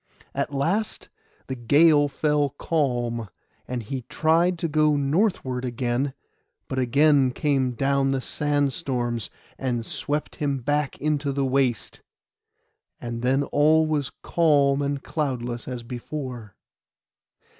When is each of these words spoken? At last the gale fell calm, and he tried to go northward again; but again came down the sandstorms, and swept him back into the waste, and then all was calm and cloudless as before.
At 0.33 0.51
last 0.51 1.09
the 1.45 1.53
gale 1.53 2.07
fell 2.07 2.49
calm, 2.57 3.29
and 3.67 3.83
he 3.83 4.01
tried 4.09 4.57
to 4.57 4.67
go 4.67 4.95
northward 4.97 5.63
again; 5.63 6.15
but 6.67 6.79
again 6.79 7.29
came 7.29 7.73
down 7.73 8.09
the 8.09 8.19
sandstorms, 8.19 9.29
and 9.59 9.85
swept 9.85 10.37
him 10.37 10.57
back 10.57 10.99
into 10.99 11.31
the 11.31 11.45
waste, 11.45 12.01
and 12.99 13.21
then 13.21 13.43
all 13.43 13.85
was 13.85 14.09
calm 14.23 14.81
and 14.81 15.03
cloudless 15.03 15.67
as 15.67 15.83
before. 15.83 16.55